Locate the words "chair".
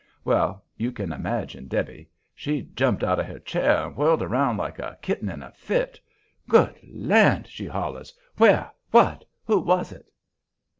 3.37-3.85